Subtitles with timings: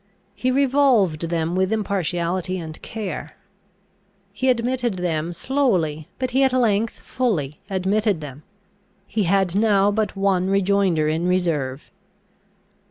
[0.33, 3.35] He revolved them with impartiality and care.
[4.33, 8.41] He admitted them slowly, but he at length fully admitted them.
[9.05, 11.91] He had now but one rejoinder in reserve.